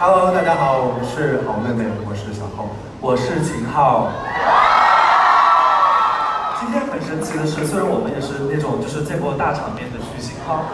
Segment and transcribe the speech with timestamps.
[0.00, 2.70] Hello，大家好，我们是好妹妹，我是小浩，
[3.02, 4.06] 我是秦昊。
[6.54, 10.70] 今天很神奇的是，虽然我们也是那种就是见过大场面的巨星哈，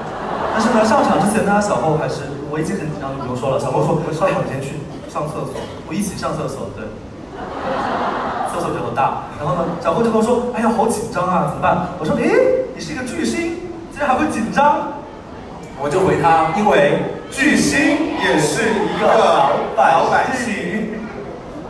[0.52, 3.56] 但是呢，上场之前呢，小后还是我已经很紧张，就不用说了。
[3.58, 4.76] 小后说，我 上场前去
[5.08, 5.56] 上厕所，
[5.88, 6.84] 我一起上厕所，对，
[8.52, 9.32] 厕所比较大。
[9.40, 11.96] 然后呢，小后就跟我说，哎呀，好紧张啊，怎么办？
[11.96, 15.00] 我说，诶，你是一个巨星，竟然还会紧张？
[15.80, 17.00] 我就回他，因为。
[17.34, 19.06] 巨星也是一个
[19.76, 20.94] 老百姓，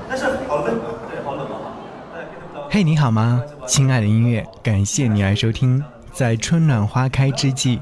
[0.09, 2.71] 但是好冷啊，对，好冷啊。
[2.71, 5.83] 嘿，你好吗，亲爱的音乐，感谢你来收听。
[6.13, 7.81] 在春暖花开之际，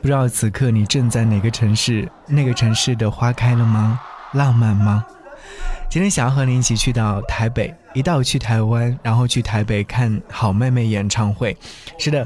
[0.00, 2.08] 不知道此刻你正在哪个城市？
[2.28, 3.98] 那个城市的花开了吗？
[4.34, 5.04] 浪漫吗？
[5.90, 11.56] 今天想要和你一起去到台北，一道去台湾，然后去台北看好妹妹演唱会。
[11.98, 12.24] 是的，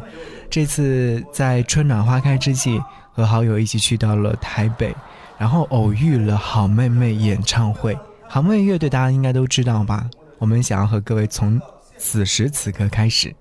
[0.51, 2.79] 这次在春暖花开之际。
[3.17, 4.95] 和好友一起去到了台北，
[5.39, 7.99] 然后偶遇了好妹妹演唱会。
[8.29, 10.09] 好妹妹乐队大家应该都知道吧？
[10.39, 11.61] 我们想要和各位从
[11.97, 13.35] 此时此刻开始，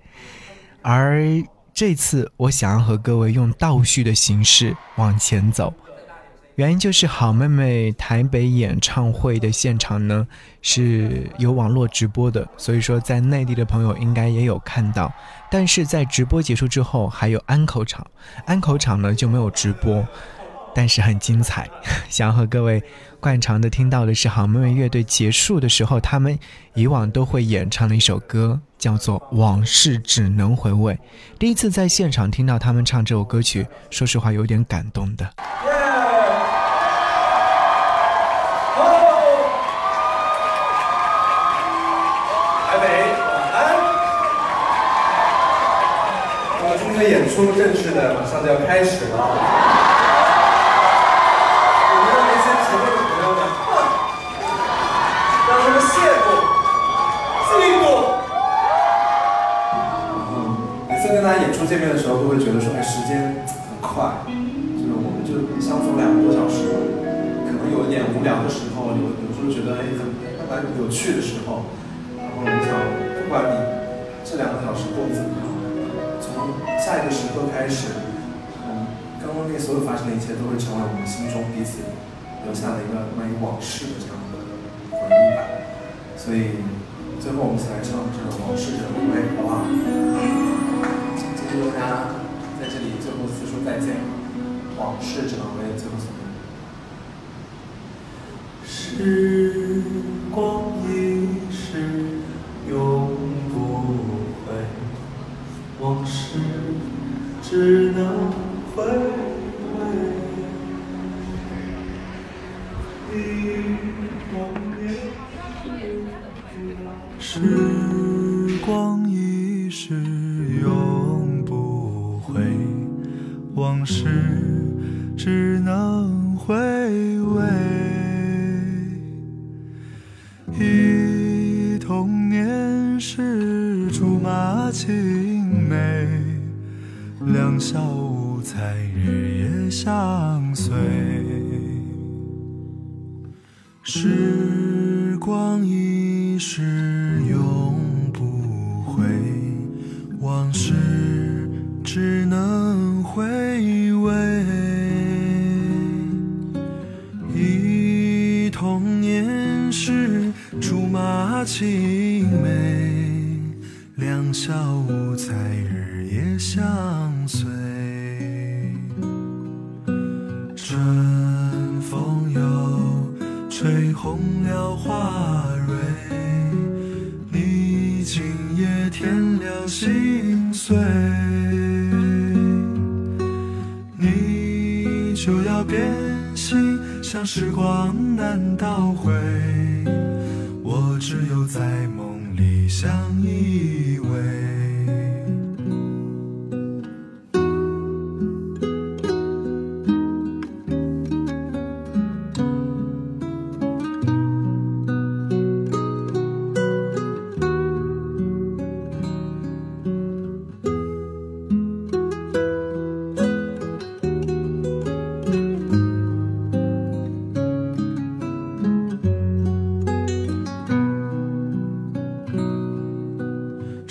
[0.81, 1.23] 而
[1.73, 5.73] 这次我想要和各位用倒叙的形式往前走。
[6.55, 10.25] 原因就是好妹妹台北演唱会的现场呢
[10.61, 15.13] 是有网络直播的，所以说在内地的朋友应该也有看到。
[15.51, 18.07] 但是在直播结束之后，还有安口场，
[18.45, 20.07] 安口场呢就没有直播，
[20.75, 21.67] 但是很精彩。
[22.09, 22.83] 想要和各位
[23.19, 26.37] 惯常的听到的是好妹妹乐队结束的时候，他们
[26.75, 30.93] 以往都会演唱的一首歌，叫做《往事只能回味》。
[31.39, 35.27] 第一次在现场听到他们唱这首歌曲，说实话有点感动的。
[47.07, 49.54] 演出正式的马上就要开始了，
[61.65, 64.23] 见面的时候，都会觉得说，哎，时间很快，
[64.77, 66.69] 就是我们就相处两个多小时，
[67.45, 70.13] 可能有一点无聊的时候，有有时候觉得哎很
[70.45, 71.65] 蛮有趣的时候，
[72.21, 72.77] 然后我们想，
[73.17, 73.57] 不管你
[74.21, 75.45] 这两个小时过得怎么样。
[76.21, 77.97] 从下一个时刻开始，
[78.65, 78.85] 嗯，
[79.17, 81.81] 刚刚那所有发生的一切都会成为我们心中彼此
[82.45, 84.37] 留下的一个关于往事的这样的
[84.93, 85.49] 回忆吧。
[86.15, 86.61] 所以，
[87.19, 89.25] 最后我们一起来唱这个《往事的回味》，
[91.55, 91.63] 好不好？
[91.63, 91.91] 今天跟大家
[92.59, 93.95] 在这里最后四说再见，
[94.77, 96.11] 往事只能为最后送
[98.65, 99.05] 时光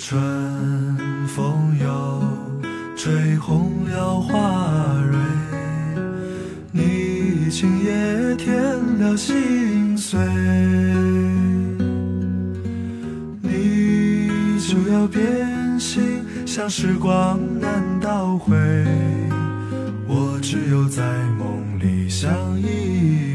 [0.07, 0.21] 春
[1.25, 2.21] 风又
[2.95, 5.17] 吹红了花蕊，
[6.71, 6.83] 你
[7.47, 8.55] 已经也添
[8.99, 10.19] 了心碎，
[13.41, 18.55] 你就要变心，像时光难倒回，
[20.07, 21.01] 我只有在
[21.39, 22.31] 梦里相
[22.61, 23.34] 依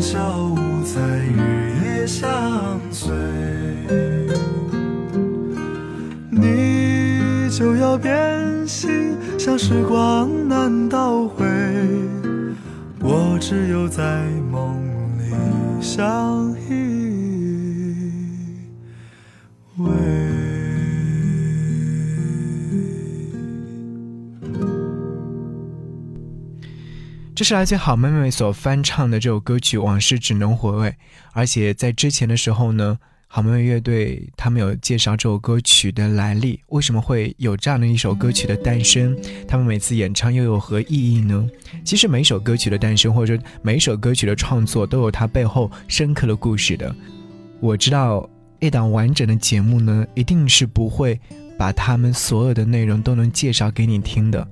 [0.00, 2.30] 小屋在，日夜相
[2.90, 3.12] 随。
[6.30, 11.44] 你就要变心，像时光难倒回，
[13.00, 14.74] 我只有在梦
[15.18, 15.34] 里
[15.82, 16.49] 相
[27.40, 30.88] 这是来自好妹妹所翻唱的这首歌曲《往事只能回味》，
[31.32, 32.98] 而且在之前的时候呢，
[33.28, 39.16] 好妹妹乐队他们有介绍这首歌曲的来历，为什么会有这样的一首歌曲的诞生？
[39.48, 41.48] 他们每次演唱又有何意义呢？
[41.82, 46.94] 其实每首歌曲的诞生，或者说每首歌曲的创作，都有它背后深刻的故事的。
[47.58, 48.28] 我知道
[48.58, 51.18] 一档完整的节目呢，一定是不会
[51.56, 54.46] 把他们所有的内容都能介绍给你听的。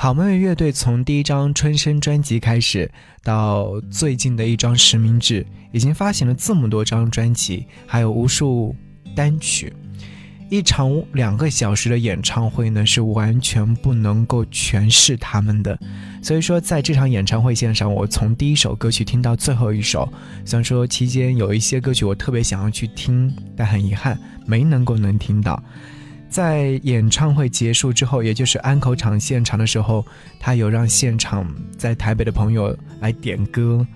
[0.00, 2.88] 好妹妹乐队从第一张春生专辑开始，
[3.24, 8.76] 到最近的一张实名制，已经发行了这么多张专辑，还有无数
[9.16, 9.72] 单曲。
[10.50, 15.76] 一场两个小时的演唱会呢，是完全不能够诠释他们的。
[16.22, 20.08] 所以说，在这场演唱会线上，我从第一首歌曲听到最后一首。
[20.44, 24.16] 虽然说期间有一些歌曲我特别想要去听，但很遗憾
[24.46, 25.60] 没能够能听到。
[26.28, 30.04] 在演唱会结束之后，也就是安口场现场的时候，
[30.38, 31.46] 他有让现场
[31.76, 33.86] 在台北的朋友来点歌，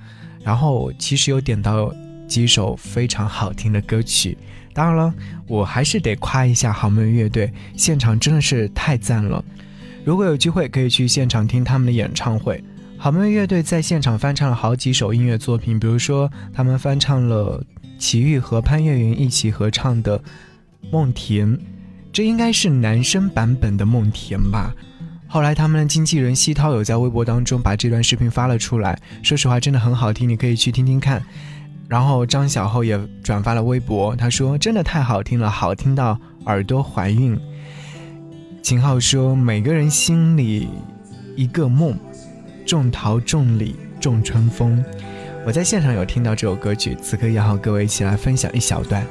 [0.43, 1.95] 然后其实有点到
[2.27, 4.37] 几首非常好听的歌曲。
[4.73, 5.15] 当然了，
[5.47, 9.45] 我还是得夸一下好妹乐队，现场真的是太赞了。
[10.03, 12.65] 如果有机会，可以去现场听他们的演唱会。
[12.97, 17.63] 好妹乐队在现场翻唱了好几首音乐作品，比如说他们翻唱了
[17.99, 20.19] 齐豫和潘越云一起合唱的
[20.91, 21.47] 《梦田》。
[22.13, 24.75] 这应该是男生版本的梦田吧。
[25.27, 31.23] 后来他们的经纪人西涛有在微博当中把这段视频发了出来，说实话真的很好听，你可以去听听看。
[31.89, 37.39] 然后张小厚也转发了微博，他说真的太好听了，好听到耳朵怀孕。
[38.63, 40.69] 秦昊说每个人心里
[41.35, 41.99] 一个梦，
[42.67, 44.85] 种桃种李种春风。
[45.45, 49.05] 我在现场有听到这首歌曲，此刻也好各位一起来分享一小段。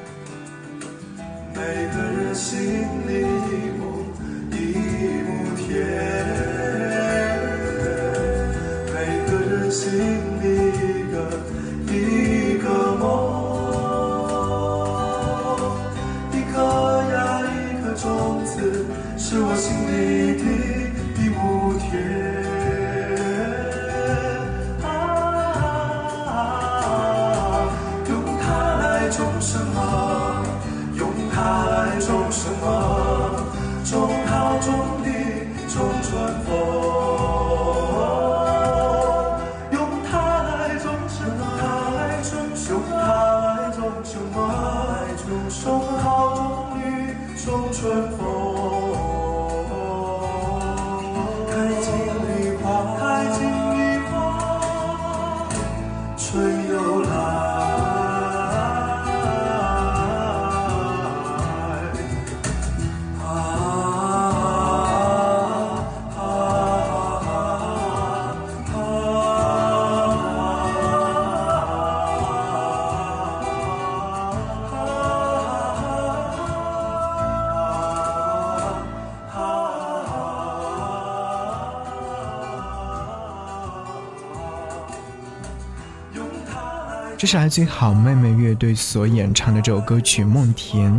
[87.22, 90.92] 这是来自于好妹妹乐队所演唱的这首歌曲《梦田》，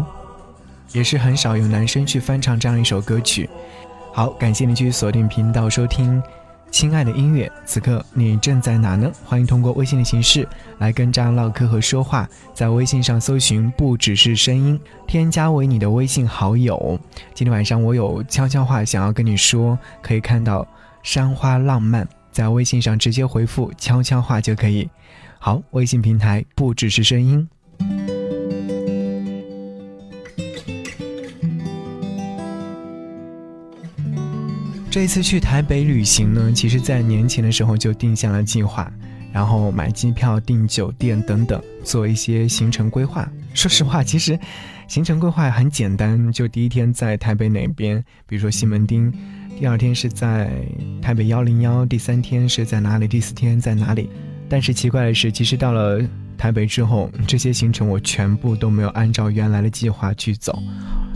[0.92, 3.50] 也是很少有男生去翻唱这样一首歌曲。
[4.12, 6.22] 好，感谢你继续锁定频道收听。
[6.70, 9.10] 亲爱的音乐，此刻你正在哪呢？
[9.24, 10.48] 欢迎通过微信的形式
[10.78, 16.96] 来跟张唠嗑和说话，在微信上搜寻“不只是声音”，添加为你的微信好友。
[17.34, 20.64] 今天晚上我有悄悄话想要跟你说，可以看到
[21.02, 24.88] 山花浪漫，在微信上直接回复悄悄话就可以。
[25.44, 27.48] 好，微信平台不只是声音。
[34.88, 38.88] 这一次去台北旅行呢，其实在年前的时候就定下了计划，
[39.32, 43.28] 然后买机票、订酒店等等，做一些行程规划。
[43.52, 44.38] 说实话，其实
[44.86, 49.12] 行程规划很简单，就第一天在台北哪边，比如说西门町，
[49.58, 50.52] 第二天是在
[51.02, 54.08] 台北幺零幺，第三天是在哪里，第四天在哪里。
[54.48, 56.00] 但是奇怪的是，其实到了
[56.36, 60.62] 台北之后，这些行程我全部都没有按照原来的计划去走。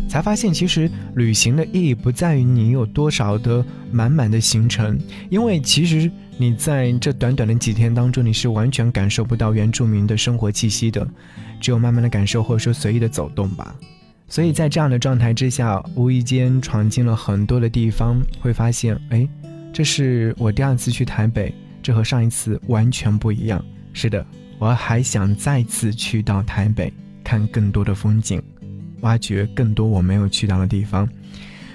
[0.08, 11.06] 才发现，其实旅行的意义不在于你有多少的满满的行程，因为其实你在这短短的几天当中，你是完全感受不到原住民的生活气息的，
[11.60, 13.74] 只有慢慢的感受或者说随意的走动吧。
[14.28, 19.28] 所以在这样的状态之下，无意间闯进了很多的地方，会发现，哎，
[19.72, 21.52] 这是我第二次去台北，
[21.86, 23.64] 这和上一次完全不一样。
[23.92, 24.26] 是的，
[24.58, 28.42] 我还想再次去到台北，看更多的风景。
[29.02, 31.08] 挖掘更多我没有去到的地方，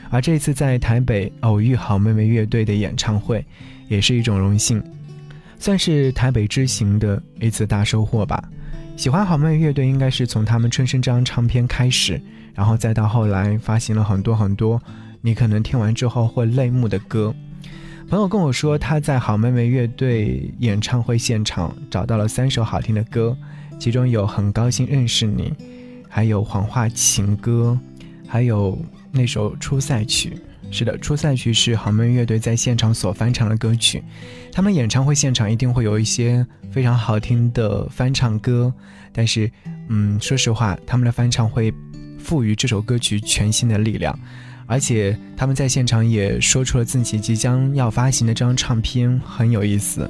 [0.10, 3.46] 而这次在台北偶遇好妹妹乐队的演唱会，
[3.88, 4.84] 也是一种荣幸，
[5.58, 8.44] 算是台北之行的一次大收获吧。
[8.98, 12.22] 喜欢好妹妹乐队应该是从他们《春生》这张唱片开始，
[12.54, 14.78] 然后再到后来发行了很多很多，
[15.22, 17.34] 你可能听完之后会泪目的歌。
[18.12, 23.38] 朋友跟我说，他在好妹妹乐队演唱会现场找到了三首好听的歌，
[23.80, 25.54] 其中有《很高兴认识你》。
[26.10, 27.80] 还有谎话情歌，
[28.28, 28.78] 还有
[29.14, 30.38] 那首出赛曲。
[30.72, 34.04] 是的，出赛曲是好妹乐队在现场所翻唱的歌曲。
[34.52, 38.74] 他们演唱会现场一定会有一些非常好听的翻唱歌，
[39.14, 39.50] 但是，
[39.88, 41.74] 嗯，说实话，他们的翻唱会
[42.20, 44.20] 赋予这首歌曲全新的力量，
[44.72, 50.10] 而且他们在现场也说出了自己即将要发行的这张唱片，很有意思。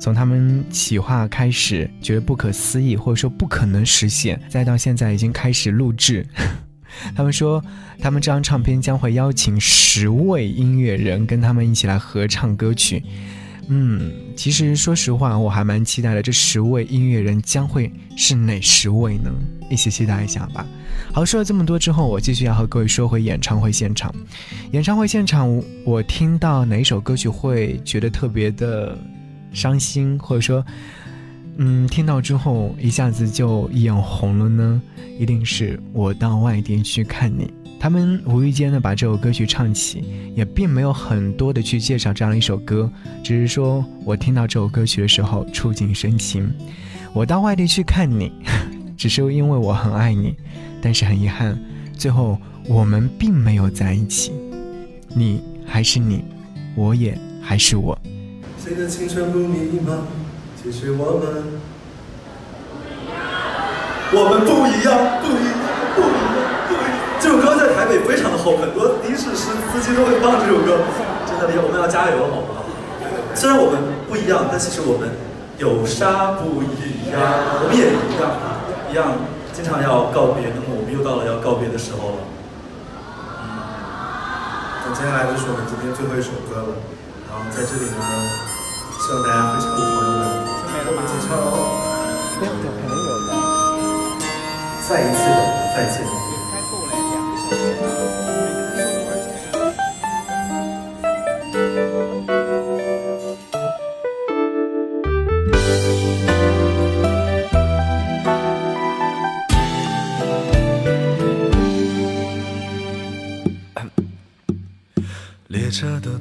[0.00, 6.26] 从他们企划开始，觉得不可思议，或者说不可能实现，再到现在已经开始录制。
[7.14, 7.62] 他们说，
[8.00, 13.02] 他们这张唱片将会邀请十位音乐人跟他们一起来合唱歌曲。
[13.68, 16.22] 嗯，其实说实话，我还蛮期待的。
[16.22, 19.30] 这十位音乐人将会是哪十位呢？
[19.70, 20.66] 一起期待一下吧。
[21.12, 24.14] 好，说了这么多之后，我继续要和各位说回演唱会现场。
[24.72, 28.98] 演唱会现场，我听到哪一首歌曲会觉得特别的？
[29.50, 30.62] 伤心，或者说，
[31.56, 34.82] 嗯，听到之后一下子就眼红了呢？
[35.18, 37.50] 一定是我到外地去看你。
[37.80, 40.04] 他们无意间的把这首歌曲唱起，
[40.34, 42.90] 也并没有很多的去介绍这样一首歌，
[43.22, 46.52] 只是说我听到这首歌曲的时候触景生情。
[47.12, 48.32] 我到外地去看你，
[48.98, 50.36] 只是因为我很爱你，
[50.82, 51.56] 但是很遗憾，
[51.96, 54.32] 最后我们并没有在一起。
[55.08, 56.24] 你还是你，
[56.74, 57.98] 我也还是我。
[58.62, 60.00] 谁的青春不迷茫？
[60.60, 61.44] 其实我们，
[64.12, 65.67] 我们，不一样，不一样。
[67.28, 70.80] 这首歌在台北非常的火，很多的士司司机都会放这首歌。
[71.28, 72.64] 真的，我们要加油，好不好？
[73.34, 73.76] 虽然我们
[74.08, 75.12] 不一样，但其实我们
[75.58, 77.20] 有啥不一样？
[77.60, 78.32] 我们也一样，
[78.88, 79.12] 一样，
[79.52, 80.48] 经常要告别。
[80.56, 82.24] 那么我们又到了要告别的时候了。
[83.44, 83.60] 嗯，
[84.88, 86.80] 那接下来就是我们今天最后一首歌了。
[87.28, 88.00] 然后在这里呢。
[89.04, 89.84] 希望大家非常的
[90.64, 91.76] 朋友们，介绍哦。
[92.40, 93.36] 可能有的。
[94.88, 95.44] 再一次的
[95.76, 96.17] 再见。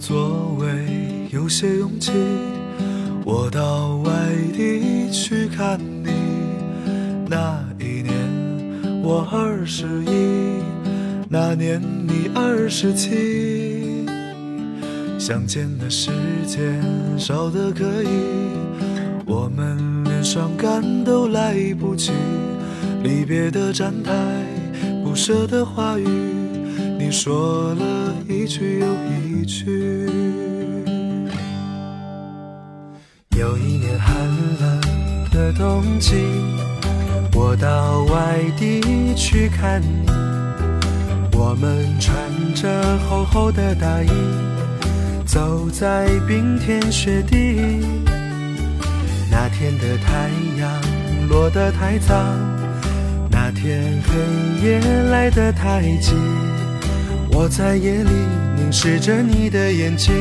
[0.07, 0.67] 座位
[1.31, 2.13] 有些勇气。
[3.25, 4.13] 我到外
[4.53, 6.11] 地去看你，
[7.27, 8.15] 那一年
[9.03, 10.63] 我二十一，
[11.27, 14.05] 那年你二十七，
[15.19, 16.09] 相见的时
[16.45, 16.81] 间
[17.19, 18.07] 少得可以，
[19.25, 22.13] 我们连伤感都来不及，
[23.03, 24.13] 离别的站台，
[25.03, 26.05] 不舍的话语，
[26.99, 28.87] 你说了一句又
[29.21, 30.09] 一句。
[33.37, 34.15] 有一年寒
[34.59, 34.81] 冷
[35.31, 36.15] 的冬季，
[37.35, 40.09] 我到外地去看你。
[41.37, 42.15] 我们穿
[42.55, 44.09] 着厚厚的大衣，
[45.23, 47.85] 走在冰天雪地。
[49.29, 52.15] 那天的太阳落得太早，
[53.29, 54.79] 那天黑夜
[55.11, 56.15] 来得太急。
[57.39, 58.09] 我在夜里
[58.55, 60.11] 凝视着你的眼睛，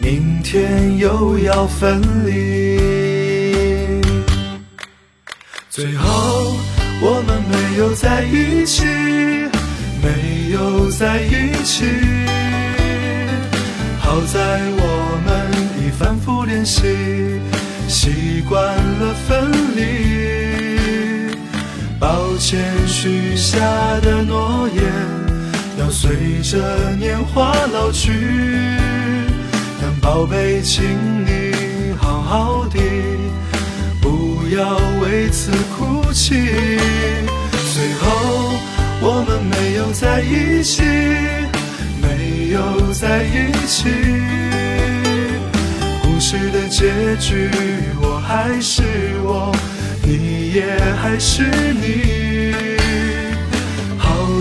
[0.00, 4.00] 明天又要分离。
[5.68, 6.56] 最后
[7.02, 8.84] 我们没有在一起，
[10.02, 11.84] 没有在一起。
[14.00, 16.86] 好在我们已反复练习，
[17.86, 21.36] 习惯了分离。
[22.00, 23.60] 抱歉许下
[24.00, 25.27] 的诺言。
[25.88, 28.12] 要随着年华老去，
[29.80, 30.84] 但宝贝，请
[31.24, 32.78] 你好好的，
[33.98, 36.34] 不要为此哭泣。
[37.72, 38.52] 最后
[39.00, 40.82] 我们没有在一起，
[42.02, 43.88] 没有在一起。
[46.02, 47.48] 故事的结局，
[47.98, 48.82] 我还是
[49.22, 49.56] 我，
[50.02, 51.44] 你也还是
[51.80, 52.77] 你。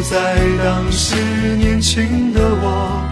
[0.02, 1.16] 在当时
[1.58, 3.08] 年轻的我，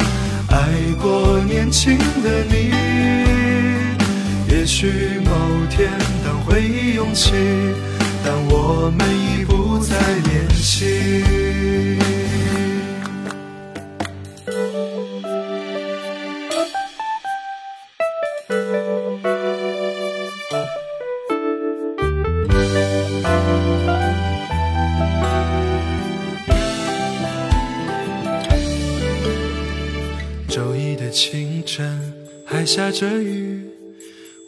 [0.49, 0.57] 爱
[1.01, 2.71] 过年轻的你。
[4.47, 5.31] 也许某
[5.69, 5.91] 天
[6.23, 7.31] 当回忆涌起，
[8.23, 12.04] 但我们已不再联系。
[32.75, 33.61] 下着雨，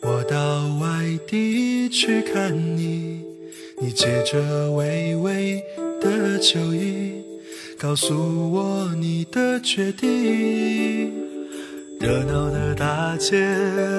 [0.02, 3.24] 我到外地去看你。
[3.80, 5.64] 你借着微微
[6.02, 7.24] 的秋意，
[7.80, 11.10] 告诉我你的决定。
[12.02, 13.48] 热闹的大街，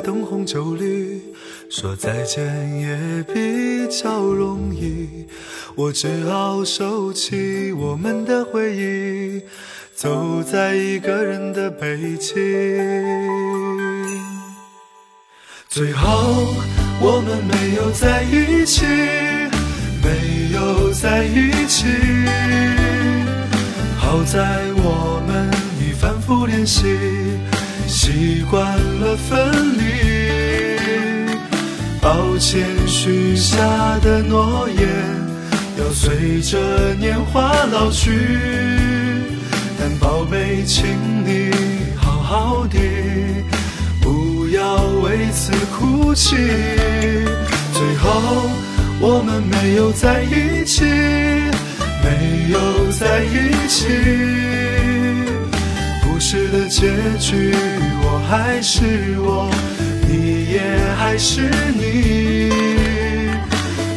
[0.04, 1.22] 灯红酒绿，
[1.70, 2.44] 说再见
[2.78, 5.24] 也比较容易。
[5.74, 9.40] 我只好收起我们的回忆，
[9.94, 12.36] 走在一个人的北京。
[15.70, 16.54] 最后，
[16.98, 18.86] 我们没有在一起，
[20.02, 21.84] 没有在一起。
[23.98, 26.86] 好在我们已反复练习，
[27.86, 28.64] 习惯
[29.00, 30.78] 了分离。
[32.00, 33.58] 抱歉许下
[33.98, 34.88] 的诺言，
[35.78, 38.10] 要随着年华老去。
[39.78, 40.86] 但宝贝，请
[41.26, 41.50] 你
[41.94, 42.78] 好好的。
[44.68, 46.36] 要为此哭泣，
[47.72, 48.10] 最后
[49.00, 50.84] 我们没有在一起，
[52.04, 53.86] 没有在一起。
[56.04, 57.54] 故事的结局，
[58.02, 59.50] 我还是我，
[60.06, 60.60] 你也
[60.98, 62.52] 还是你。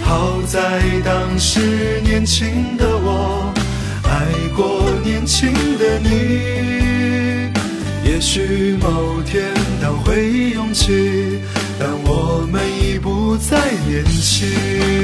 [0.06, 3.54] 好在当时年轻的我，
[4.06, 7.01] 爱过年轻的你。
[8.22, 11.40] 也许某天，当回忆涌起，
[11.80, 13.58] 但我们已不再
[13.88, 15.01] 年轻。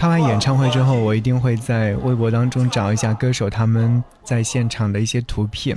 [0.00, 5.76] 看完演唱会之后，我一定会在微博当中找一下歌手他们在现场的一些图片，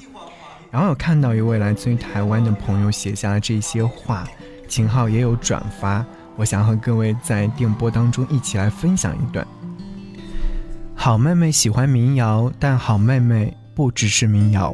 [0.71, 4.25] 然后有看到一位来自于台湾的朋友写下了这些话，
[4.65, 6.05] 秦昊也有转发，
[6.37, 9.45] 我想和各位在电波当中一起来分享一段。
[10.95, 14.73] 好妹妹喜欢民谣，但好妹妹不只是民谣。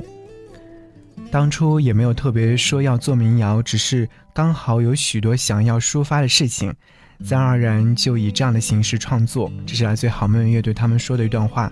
[1.31, 6.71] 当初也没有特别说要做民谣，只是刚好有许多想要抒发的事情，
[7.23, 9.51] 自然而然就以这样的形式创作。
[9.65, 11.71] 这是来自好妹妹乐队他们说的一段话。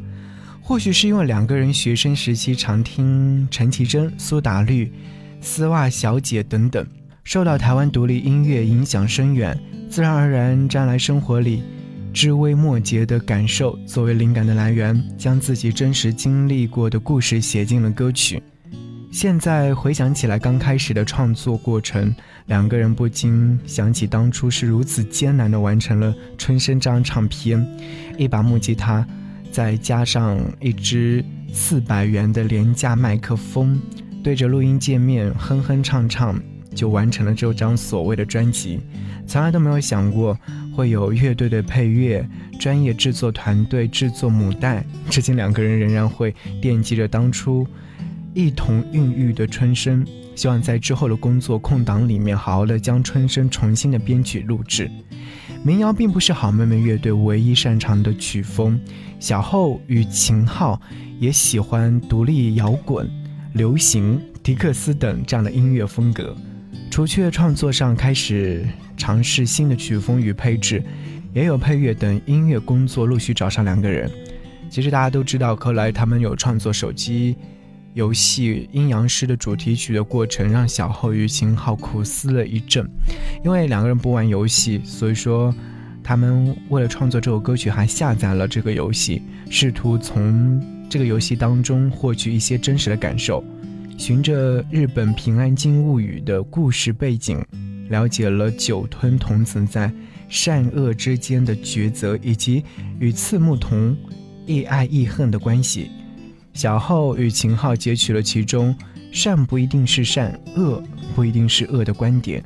[0.61, 4.91] 或许是因为两个人学生时期常听陈绮贞、苏打绿、
[5.39, 6.85] 丝袜小姐等等，
[7.23, 9.57] 受到台湾独立音乐影响深远，
[9.89, 11.63] 自然而然沾来生活里
[12.13, 18.43] 枝微末节的感受作为灵感的来源，将自己真实经历过的故事写进了歌曲。
[19.09, 22.13] 现在回想起来，刚开始的创作过程，
[22.47, 27.65] 两个人不禁想起当初是如此艰难地完成了《春生》这张唱片，
[28.17, 29.05] 一把木吉他。
[29.49, 33.79] 再加上一支四百元的廉价麦克风，
[34.21, 36.39] 对着录音界面哼哼唱唱，
[36.75, 38.79] 就完成了这张所谓的专辑。
[39.25, 40.37] 从来都没有想过
[40.75, 42.27] 会有乐队的配乐、
[42.59, 44.85] 专业制作团队制作母带。
[45.09, 47.65] 至今两个人仍然会惦记着当初
[48.33, 54.89] 一同孕育的春生，希望在之后的工作空档里面，好好的将春生重新的编曲录制。
[55.63, 58.79] 民谣并不是好妹妹乐队唯一擅长的曲风。
[59.19, 60.79] 小后与秦昊
[61.19, 63.09] 也喜欢独立摇滚、
[63.53, 66.35] 流行、迪克斯等这样的音乐风格。
[66.91, 70.83] 除却创作上开始尝试新的曲风与配置，
[71.33, 74.09] 也有配乐等音乐工作陆续找上两个人。
[74.69, 77.35] 其实大家都知道，后来他们有创作手机
[77.97, 82.87] 游戏《阴阳师》的主题曲的过程，让小后与秦昊苦思了一阵。
[83.43, 85.53] 因为两个人不玩游戏，所以说。
[86.03, 90.57] 他们为了创作这首歌曲，还下载了这个游戏，试图从
[90.89, 93.43] 这个游戏当中获取一些真实的感受。
[93.97, 97.43] 循着日本平安京物语的故事背景，
[97.89, 99.91] 了解了酒吞童子在
[100.29, 102.63] 善恶之间的抉择，以及
[102.99, 103.93] 与次木童
[104.45, 105.91] 亦爱亦恨的关系。
[106.57, 108.75] 小后与秦昊截取了其中
[109.13, 110.81] “善不一定是善，恶
[111.15, 112.43] 不一定是恶”的观点。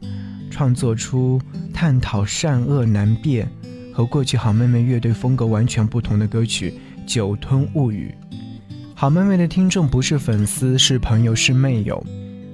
[0.50, 1.42] 创作出
[1.74, 3.50] 探讨善恶难辨
[3.94, 6.74] 和过去好妹妹乐队风格完全不同的歌曲
[7.10, 8.14] 《酒吞物语》。
[8.94, 12.06] 好妹妹的听众不是粉丝，是朋友，是妹友。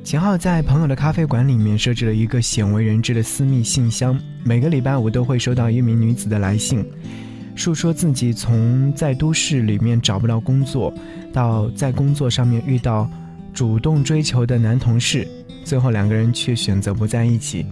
[0.04, 6.86] 秦昊在朋友的咖啡馆里面设置了一个鲜为人知的私密信箱，每个礼拜五都会收到一名女子的来信，
[7.58, 10.94] 述说自己从在都市里面找不到工作，
[11.34, 13.10] 到在工作上面遇到
[13.52, 15.28] 主动追求的男同事，
[15.64, 17.66] 最后两个人却选择不在一起。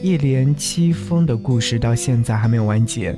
[0.00, 3.16] 一连七封的故事到现在还没有完结，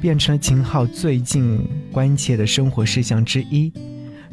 [0.00, 1.60] 变成了秦昊最近
[1.92, 3.72] 关切的生活事项之一。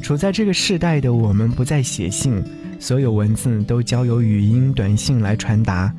[0.02, 2.42] 处在这个时代的我们不再写信，
[2.78, 5.92] 所有文字都交由语音短信来传达。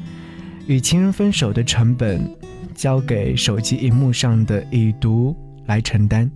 [0.68, 2.22] 与情人分手的成本，
[2.78, 5.36] 交给手机荧幕上的已读
[5.66, 6.32] 来承担。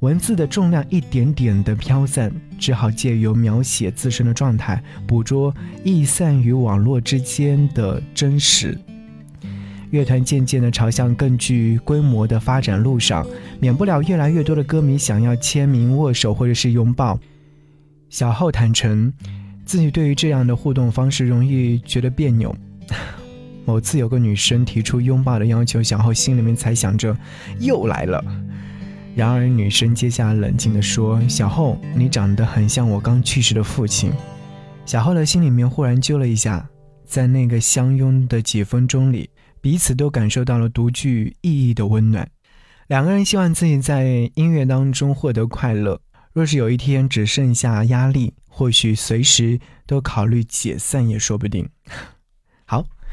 [0.00, 8.76] 文字的重量一点点的飘散，只好借由描写自身的状态，捕捉易散于网络之间的真实。
[9.90, 13.26] 乐团渐渐地朝向更具规模的发展路上，
[13.60, 17.18] 免不了越来越多的歌迷想要签名、握手或者是拥抱。
[18.10, 19.12] 小后坦诚，
[19.64, 22.54] 自己对于这样的互动方式容易觉得别扭。
[23.64, 27.16] 某次有个女生提出拥抱的要求，小后心里面才想着，
[27.58, 28.22] 又来了。
[29.14, 34.10] 然而，女生接下来冷静地说：“小后，你长得很像我刚去世的父亲。”
[34.86, 36.66] 小后的心里面忽然揪了一下，
[37.04, 39.28] 在那个相拥的几分钟里，
[39.60, 42.28] 彼此都感受到了独具意义的温暖。
[42.88, 46.00] 两个人希望自己在音乐当中获得快乐。
[46.32, 51.68] 若是有一天只剩下压力，或许随时都考虑解散也说不定。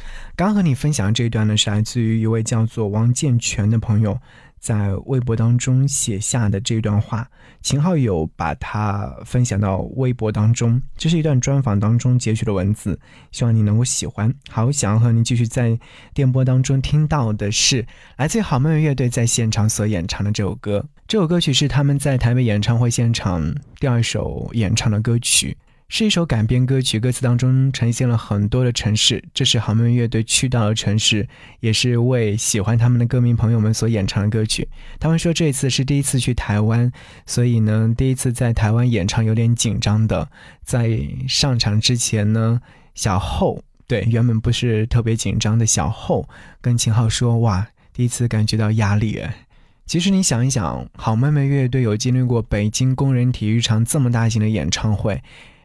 [0.10, 4.20] 好，刚和你分享这一段呢，是来自于一位叫做王建全的朋友。
[4.60, 7.30] 在微博当中写下的这段话，
[7.62, 10.82] 秦昊有把它分享到微博当中。
[10.98, 13.00] 这是一段专访当中截取的文字，
[13.32, 14.34] 希望你能够喜欢。
[14.50, 15.80] 好，想要和你继续在
[16.14, 20.86] 电波当中听到的是来自好妹妹乐队在现场所演唱的这首歌。
[21.08, 25.58] 这首歌曲是他们在台北演唱会现场第二首演唱的歌曲。
[25.92, 31.28] 是一首改编歌曲，歌词当中呈现了很多的城市，这是好妹妹乐队去到的城市，
[31.62, 34.70] 也是为喜欢他们的歌迷朋友们所演唱的歌曲。
[35.00, 36.92] 他们说这次是第一次去台湾，
[37.26, 40.30] 所以呢，第一次在台湾演唱有点紧张的。
[40.64, 42.62] 在上场之前呢，
[42.94, 46.30] 小后对原本不是特别紧张的小后
[46.62, 49.20] 跟秦昊说：“哇，第一次感觉到压力。”
[49.88, 55.20] 其实你想一想，好妹妹乐队有经历过北京工人体育场这么大型的演唱会。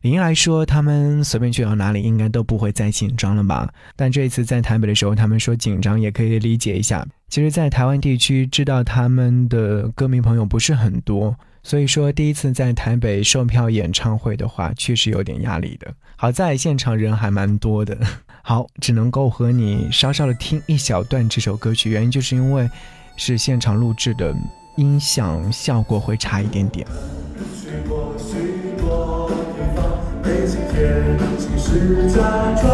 [0.05, 3.73] 理应来说，他们随便去到哪里，应该都不会再紧张了吧？
[3.97, 7.07] 但这一次在台北的时候，他们说紧张也可以理解一下。
[7.31, 15.91] 其实，在台湾地区知道他们的歌迷朋友不是很多，所以说第一次在台北售票演唱会的话，确实有点压力的。
[16.17, 17.97] 好在现场人还蛮多的，
[18.45, 22.69] 好，只能够和你稍稍的听一小段这首歌曲，原因就是因为
[23.17, 24.37] 是现场录制的，
[24.77, 26.87] 音响效果会差一点点。
[30.47, 31.69] 去过许多地方，北京、天津、石
[32.11, 32.19] 家
[32.61, 32.65] 庄、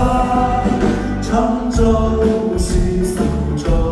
[1.23, 1.79] 常州、
[2.21, 3.15] 无锡苏
[3.57, 3.90] 州、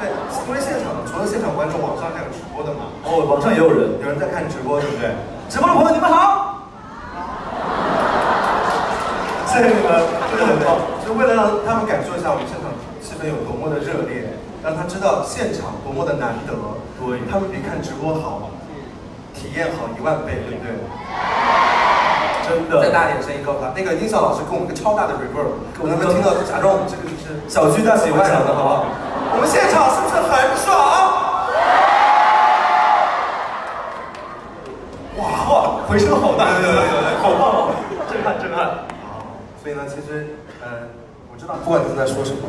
[0.00, 0.08] 对，
[0.48, 4.00] 因为现场除了现场观众，网上还有直播的嘛，哦，网上也有人。
[4.00, 5.12] 有人在看直播，对不对？
[5.52, 6.64] 直播的朋友，你们好。
[9.44, 9.92] 谢谢你们，
[10.32, 10.80] 真的很棒。
[11.04, 12.72] 就为了让他们感受一下我们现场
[13.04, 14.32] 气氛有多么的热烈，
[14.64, 16.56] 让他知道现场多么的难得。
[16.96, 18.48] 对他们比看直播好，
[19.36, 20.72] 体验好一万倍，对不对？
[22.48, 26.32] 真的再大点声音告诉他，那个音效老师给我们一个超大的 reverb，我能不能听到？
[26.46, 28.86] 假装我们这个就是小区大喜欢讲的好不好？
[29.40, 30.68] 我们现场是不是很爽？
[35.16, 37.72] 哇哇，回声好大，有有有有好棒！
[38.12, 38.84] 震撼震撼。
[39.62, 40.68] 所以呢，其实，呃，
[41.32, 42.42] 我知道，不管你在说什么，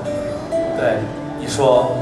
[0.75, 0.99] 对，
[1.39, 1.95] 你说。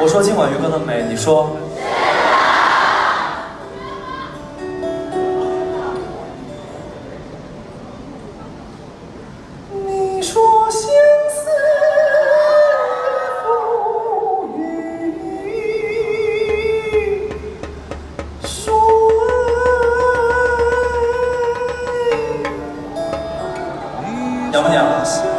[0.00, 1.50] 我说今晚月光的美，你说。
[24.50, 25.29] 爱娘不娘？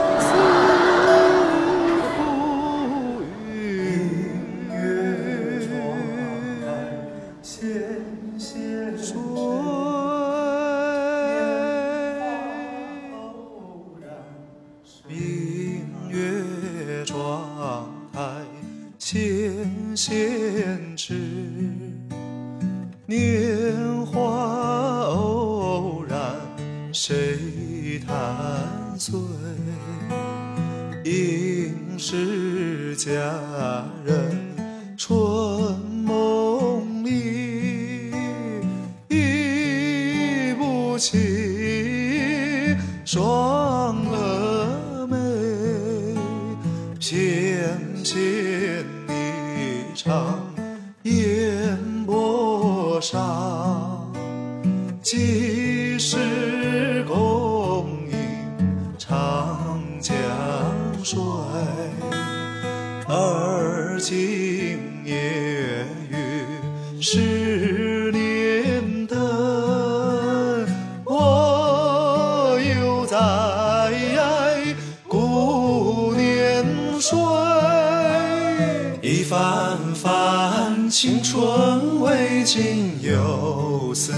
[81.01, 84.13] 青春未尽又思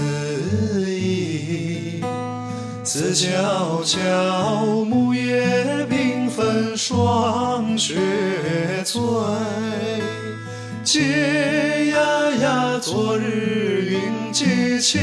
[0.86, 2.02] 忆，
[2.84, 7.94] 思悄悄，木叶缤纷，霜雪
[8.84, 9.00] 催。
[10.84, 15.00] 嗟呀呀，昨日云髻青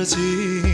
[0.00, 0.69] 而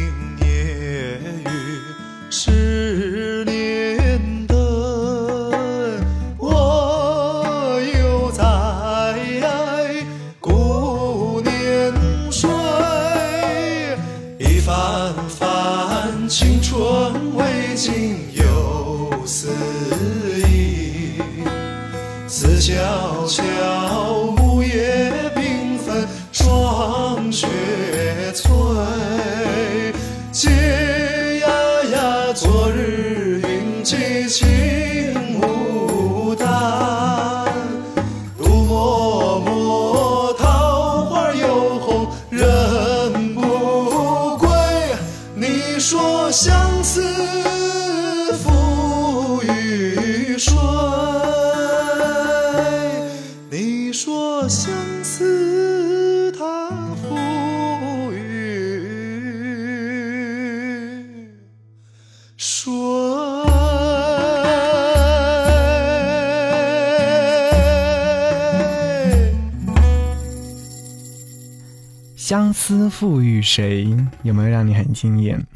[72.27, 73.87] 相思赋予谁？
[74.25, 75.47] 有没有让你很惊艳？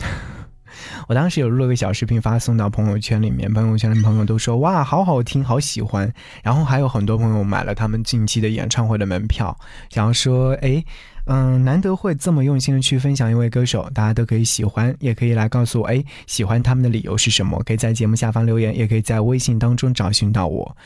[1.08, 6.14] 我当时有录了个小视频发送到朋友圈里面，朋友圈的朋友都说哇，好好听，好喜欢。
[6.44, 9.58] 然后还有很多朋友买了他们近期的演唱会的门票，
[9.92, 10.84] 然后说，哎，
[11.32, 17.62] 嗯，难得会这么用心的去分享一位歌手，大家都可以喜欢，也可以来告诉我，哎，喜欢他们的理由是什么？
[17.64, 20.76] 可以在节目下方留言，也可以在微信当中找寻到我。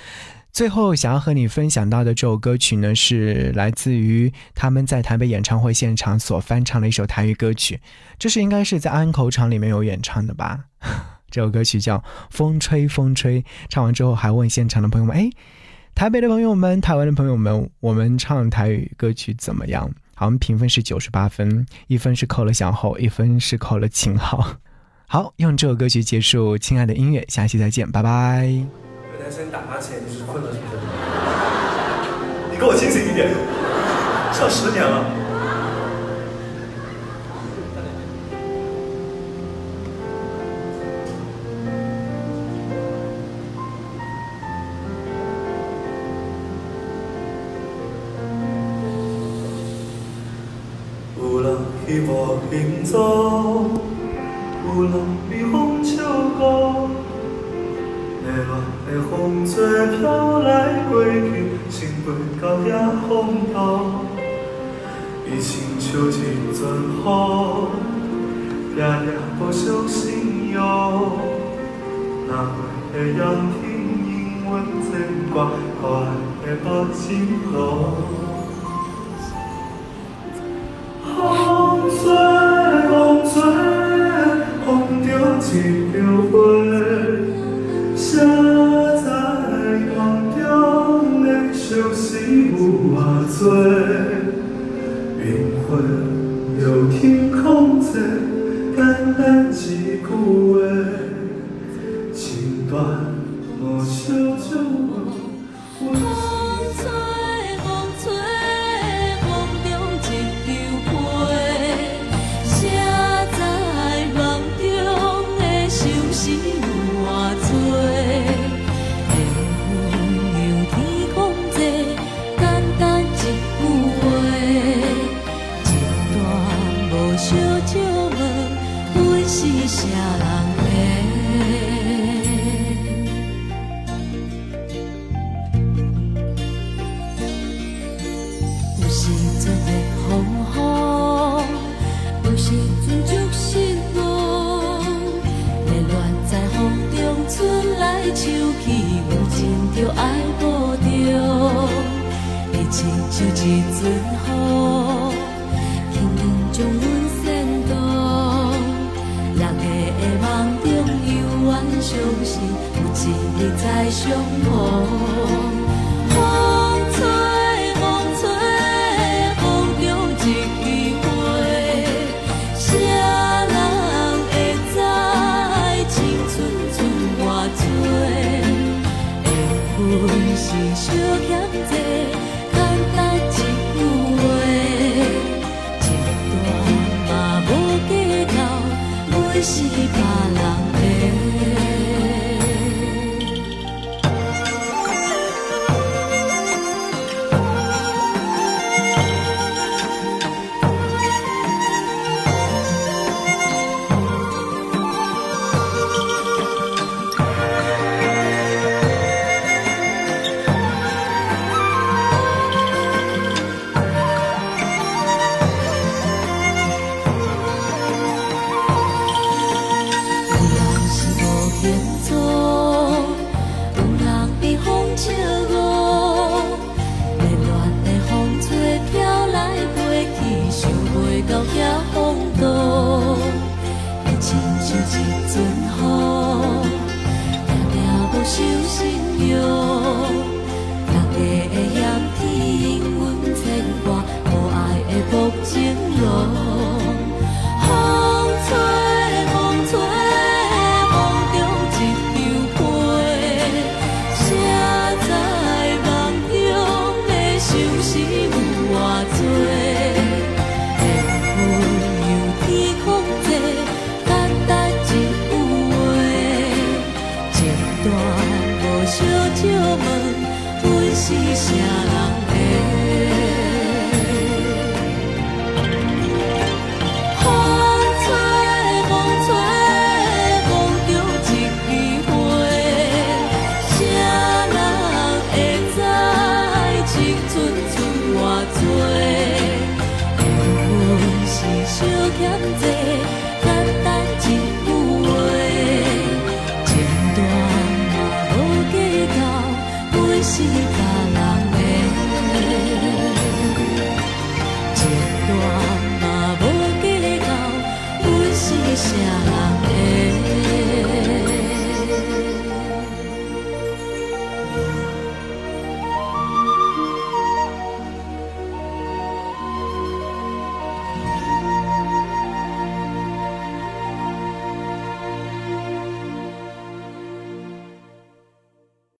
[0.52, 7.80] 最后想要和你分享到的这首歌曲呢，是来自于他们在台北演唱会现场所翻唱的一首台语歌曲，
[8.18, 10.60] 这是应该是在安口场里面有演唱的吧？
[11.30, 11.96] 这首歌曲叫
[12.28, 15.30] 《风吹风吹》，唱完之后还问现场的朋友们：“哎，
[15.94, 24.58] 台北的朋友们，台湾的朋友们，我们唱台语歌曲怎么样？”好，我们评分是九十八分，一分是扣了小后，一分是扣了秦昊。
[25.06, 28.46] 好，用这首歌曲结束，亲爱的音乐，下期再见，拜拜。
[29.20, 30.82] 男生打哈欠就是困了，是不是？
[32.52, 33.28] 你给我清醒一点，
[34.32, 35.23] 上十年了。
[51.94, 52.10] 希望
[52.50, 53.70] 行走，
[54.66, 54.92] 有人
[55.30, 56.02] 被风笑
[56.36, 56.90] 过。
[58.24, 58.50] 热热
[58.84, 59.54] 的风吹
[59.98, 60.96] 飘来归
[61.30, 62.10] 去，心飞
[62.42, 63.60] 到遐风头，
[65.24, 66.10] 伊亲像一
[66.52, 66.66] 阵
[66.98, 67.06] 雨，
[68.76, 70.58] 夜夜无相信哟。
[72.26, 72.50] 哪
[72.92, 73.22] 会仰
[73.54, 73.62] 天
[74.04, 74.50] 因阮
[74.82, 74.90] 牵
[75.32, 75.36] 挂，
[75.80, 75.96] 可爱
[76.44, 77.04] 的目睛